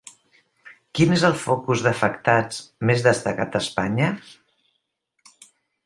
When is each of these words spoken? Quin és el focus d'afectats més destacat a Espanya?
Quin 0.99 1.13
és 1.17 1.25
el 1.29 1.35
focus 1.41 1.83
d'afectats 1.89 2.63
més 2.91 3.07
destacat 3.11 3.55
a 3.55 3.63
Espanya? 3.67 4.13